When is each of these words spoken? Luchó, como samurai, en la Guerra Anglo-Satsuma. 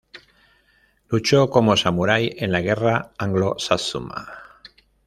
Luchó, 1.09 1.51
como 1.51 1.77
samurai, 1.77 2.33
en 2.37 2.51
la 2.51 2.61
Guerra 2.61 3.11
Anglo-Satsuma. 3.19 4.29